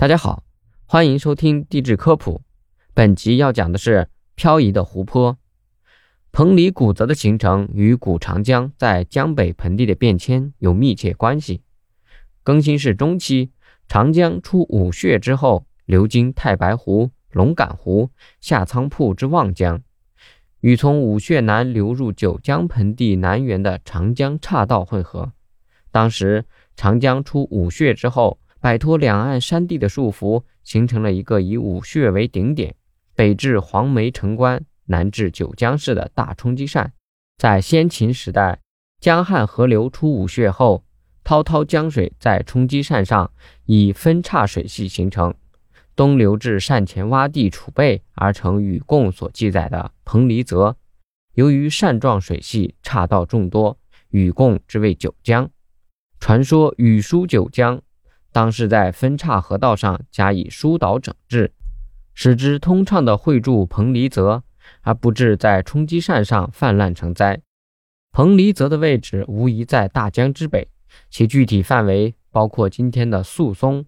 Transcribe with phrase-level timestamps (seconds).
[0.00, 0.44] 大家好，
[0.86, 2.40] 欢迎收听地质科普。
[2.94, 5.36] 本集要讲的是漂移的湖泊。
[6.32, 11.60] 彭蠡古泽的形成与古长江在江北盆地的变迁有密切关系。
[12.42, 13.50] 更新世中期，
[13.88, 18.08] 长江出武穴之后，流经太白湖、龙岗湖、
[18.40, 19.82] 下仓铺至望江，
[20.60, 25.32] 与从武穴南流入九江盆地南缘的长江岔道汇合。
[25.90, 28.39] 当时长江出武穴之后。
[28.60, 32.74] 摆脱两岸山地的束缚，形成了一个以武穴为顶点，
[33.14, 36.92] 北至黄梅城关，南至九江市的大冲积扇。
[37.38, 38.60] 在先秦时代，
[39.00, 40.84] 江汉河流出武穴后，
[41.24, 43.32] 滔滔江水在冲积扇上
[43.64, 45.34] 以分叉水系形成，
[45.96, 50.76] 东流至扇前洼地储备而成禹贡所记载的彭蠡泽。
[51.34, 53.78] 由于扇状水系岔道众多，
[54.10, 55.48] 禹贡之为九江。
[56.18, 57.80] 传说禹疏九江。
[58.32, 61.52] 当是在分岔河道上加以疏导整治，
[62.14, 64.42] 使之通畅地汇注彭蠡泽，
[64.82, 67.40] 而不致在冲积扇上泛滥成灾。
[68.12, 70.68] 彭蠡泽的位置无疑在大江之北，
[71.10, 73.84] 其具体范围包括今天的宿松、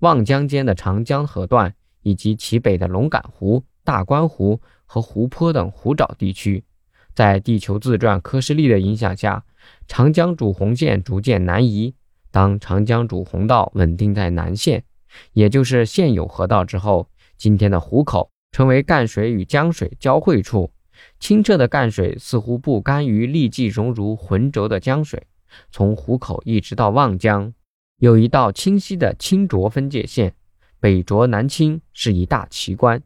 [0.00, 6.64] 望江间的长江河段，以及其北的龙岗湖、大观湖和湖泊等湖沼地区。
[7.12, 9.44] 在地球自转科氏力的影响下，
[9.88, 11.94] 长江主洪线逐渐南移。
[12.30, 14.84] 当长江主洪道稳定在南线，
[15.32, 20.70] 也就是现有河道之后，今天的湖口成为赣水与江水交汇处。
[21.18, 25.26] 清澈的赣水似乎不甘于立即融入浑浊的江水，
[25.70, 27.52] 从湖口一直到望江，
[27.98, 30.34] 有一道清晰的清浊分界线，
[30.78, 33.02] 北浊南清是一大奇观。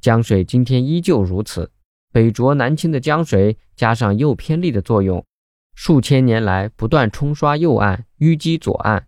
[0.00, 1.70] 江水今天依旧如此，
[2.12, 5.24] 北浊南清的江水加上右偏力的作用。
[5.82, 9.06] 数千年来不断冲刷右岸，淤积左岸。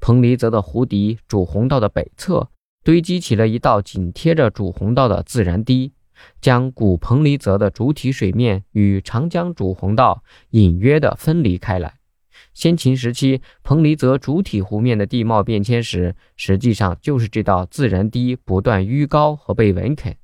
[0.00, 2.48] 彭蠡泽的湖底主洪道的北侧
[2.82, 5.92] 堆积起了一道紧贴着主洪道的自然堤，
[6.40, 11.92] 将古彭蠡泽的主体水面与长江主洪道隐约地分离开来。
[12.54, 20.16] 先秦时期，彭蠡泽主体湖面的地貌变迁时，实际上就是这道自然堤不断淤高和被围垦，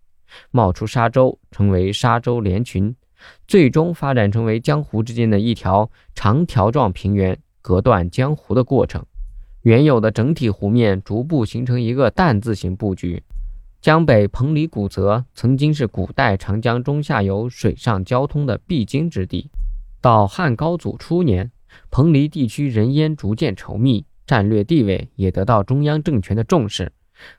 [0.50, 2.97] 冒出沙洲，成为沙洲连群。
[3.47, 9.05] 最终发展成为江湖之间的一条长条状平原，隔断江湖的过程。
[9.63, 13.23] 原有的整体湖面逐步形成一个淡字形布局。
[13.83, 19.51] 江北彭蠡古泽曾经是古代长江中下游水上交通的必经之地。
[20.01, 21.51] 到汉高祖初年，
[21.91, 26.93] 彭蠡地区人烟逐渐稠密，战略地位也得到中央政权的重视。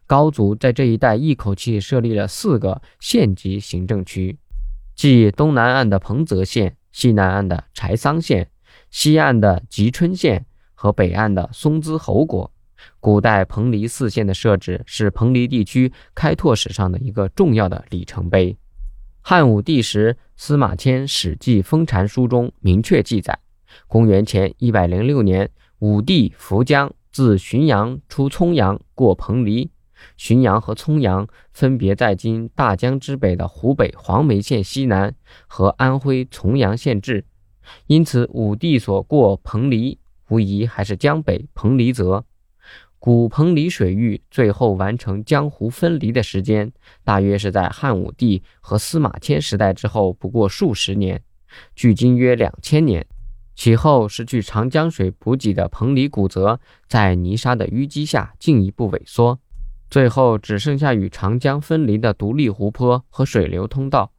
[0.05, 4.37] 高祖在这一带一口气设立了四个县级行政区。
[4.95, 8.49] 即东南岸的彭泽县、西南岸的柴桑县、
[8.89, 12.51] 西岸的吉春县和北岸的松滋侯国。
[12.99, 18.57] 古代彭蠡四县的设置是彭蠡地区开拓史上的一个重要的里程碑。
[19.21, 23.37] 汉武帝时，司马迁《史记封禅书》中明确记载：
[23.87, 29.69] 公元前一百零六年，武帝伏江，自浔阳出葱阳，过彭蠡。
[30.17, 35.13] 浔阳和葱阳分别在今大江之北的湖北黄梅县西南
[35.47, 37.25] 和安徽枞阳县治，
[37.87, 39.97] 因此武帝所过彭蠡，
[40.29, 42.25] 无疑还是江北彭蠡泽。
[42.99, 46.71] 古彭蠡水域最后完成江湖分离的时间，
[47.03, 51.23] 大约是在汉武帝和司马迁时代之后不过数十年，
[51.75, 53.05] 距今约两千年。
[53.53, 59.39] 其后失去长江水补给的彭蠡古泽，在泥沙的淤积下进一步萎缩。
[59.91, 64.13] 最后只剩下与长江分离的独立湖泊和水流通道，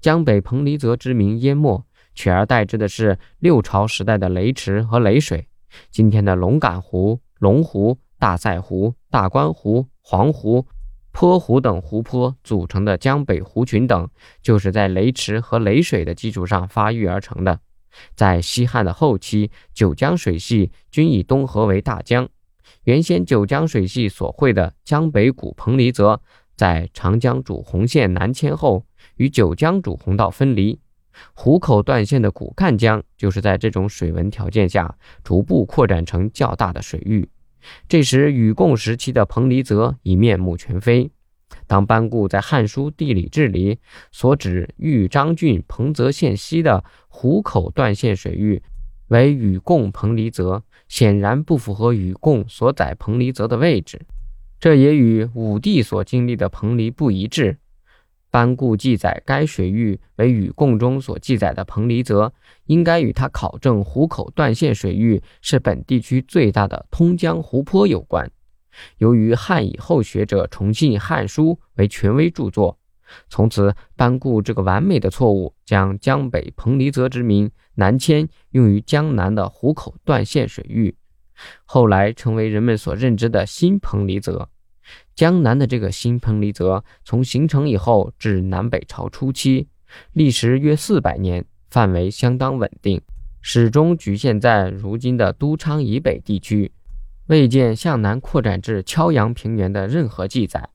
[0.00, 5.48] 江北彭蠡泽之名淹没，取而代之的是六朝时代的雷池和雷水。
[5.90, 10.64] 今天的龙岗湖、龙湖、大赛湖、大观湖、黄湖、
[11.10, 14.08] 坡湖等湖泊组成的江北湖群等，
[14.40, 17.58] 就是在雷池和雷水的基础上发育而成的。
[18.14, 22.28] 在西汉的后期，九江水系均以东河为大江。
[22.84, 26.20] 原先九江水系所汇的江北古彭蠡泽，
[26.54, 28.84] 在长江主洪线南迁后，
[29.16, 30.78] 与九江主洪道分离，
[31.34, 37.28] 湖口断线的古赣江，就是在这种水文条件下逐步扩展成较大的水域。
[37.88, 41.10] 这时禹贡时期的彭蠡泽已面目全非。
[41.66, 43.78] 当班固在《汉书地理志》里
[44.12, 48.62] 所指豫章郡彭泽县西的湖口断线水域
[49.08, 50.62] 为禹贡彭蠡泽。
[50.88, 54.00] 显然不符合禹贡所载彭蠡泽的位置，
[54.60, 57.58] 这也与武帝所经历的彭蠡不一致。
[58.30, 62.32] 班固记载该水域为禹贡中所记载的彭蠡泽，
[62.66, 68.30] 应该与他考证湖口断线水域是本地区最大的通江湖泊有关。
[68.98, 72.78] 由于汉以后学者崇信《汉书》为权威著作，
[73.28, 80.96] 从此班固这个完美的错误，将江北彭蠡泽之名南迁用于江南的湖口段县水域，
[81.64, 84.48] 后来成为人们所认知的新彭蠡泽。
[85.14, 89.68] 江南的这个新彭蠡泽，从形成以后至南北朝初期，
[90.12, 93.00] 历时约四百年，范围相当稳定，
[93.40, 96.70] 始终局限在如今的都昌以北地区。
[97.26, 100.68] 未见向南扩展至敲阳平原的任何记载。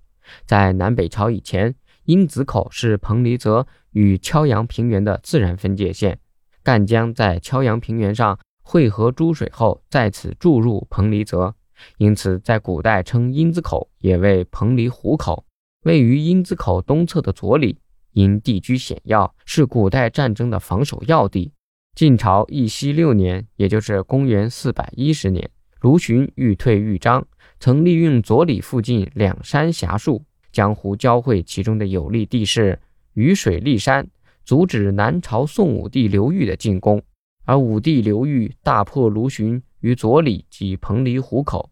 [0.46, 1.74] 在南北朝以前，
[2.06, 6.20] 鹰子口是彭蠡泽与敲阳平原的自然分界线。
[6.64, 11.56] 赣江在敲阳平原上汇合诸水后，在此注入彭蠡泽，
[11.98, 15.46] 因此在古代称鹰子口，也为彭蠡湖口。
[15.84, 17.80] 位于鹰子口东侧的左里，
[18.12, 21.52] 因地居险要，是古代战争的防守要地。
[21.96, 25.50] 晋朝义熙六年，也就是公元四百一十年。
[25.82, 27.28] 卢循欲退豫章，
[27.60, 32.80] 曾利用左里附近两山峡数，江湖交汇其中的有利地势，
[33.14, 34.08] 雨水立山，
[34.44, 37.02] 阻止南朝宋武帝刘裕的进攻。
[37.46, 41.70] 而武帝刘裕大破卢循于左里及彭蠡湖口。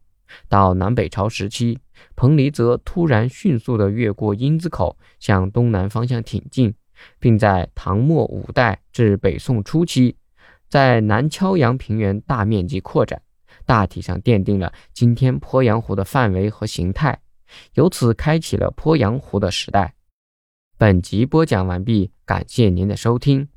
[0.47, 1.79] 到南北朝时期，
[2.15, 6.73] 彭蠡则突然迅速地越过英子口，向东南方向挺进，
[7.19, 10.15] 并在唐末五代至北宋初期，
[10.67, 13.21] 在南敲阳平原大面积扩展。
[13.65, 17.19] 大体上奠定了今天鄱阳湖的范围和形态，
[17.73, 19.95] 由此开启了鄱阳湖的时代。
[20.77, 23.47] 本集播讲完毕，感谢您的收听。